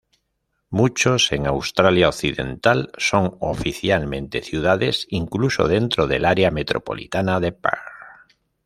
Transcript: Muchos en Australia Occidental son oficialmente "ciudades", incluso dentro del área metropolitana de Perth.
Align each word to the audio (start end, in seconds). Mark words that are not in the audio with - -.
Muchos 0.71 1.31
en 1.31 1.45
Australia 1.45 2.09
Occidental 2.09 2.91
son 2.97 3.37
oficialmente 3.39 4.41
"ciudades", 4.41 5.05
incluso 5.11 5.67
dentro 5.67 6.07
del 6.07 6.25
área 6.25 6.49
metropolitana 6.49 7.39
de 7.39 7.51
Perth. 7.51 7.91